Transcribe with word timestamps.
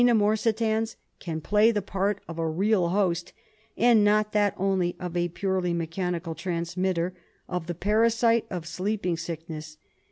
morsitans 0.15 0.95
can 1.19 1.39
play 1.39 1.69
the 1.69 1.79
part 1.79 2.23
of 2.27 2.39
a 2.39 2.49
real 2.49 2.89
host, 2.89 3.33
and 3.77 4.03
not 4.03 4.31
that 4.31 4.51
only 4.57 4.95
of 4.99 5.15
a 5.15 5.29
purely 5.29 5.73
mechanical 5.75 6.33
transmitter, 6.33 7.13
of 7.47 7.67
the 7.67 7.75
parasite 7.75 8.47
of 8.49 8.65
sleeping 8.65 9.15
sickness. 9.15 9.77